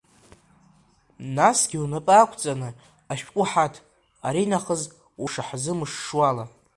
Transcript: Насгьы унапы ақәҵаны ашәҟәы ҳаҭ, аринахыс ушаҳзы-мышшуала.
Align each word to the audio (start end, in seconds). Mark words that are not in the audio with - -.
Насгьы 1.35 1.77
унапы 1.83 2.13
ақәҵаны 2.21 2.69
ашәҟәы 3.11 3.43
ҳаҭ, 3.51 3.73
аринахыс 4.27 4.81
ушаҳзы-мышшуала. 5.23 6.43